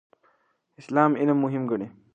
[0.79, 1.87] اسلام علم مهم ګڼي.